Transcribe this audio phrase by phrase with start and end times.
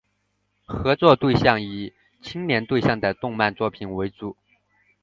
[0.65, 1.93] 合作的对象以
[2.23, 4.35] 青年对象的动漫作品为主。